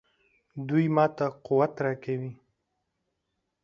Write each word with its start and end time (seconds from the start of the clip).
دوی 0.67 0.85
ماته 0.95 1.25
قوت 1.47 1.73
راکوي. 1.83 2.31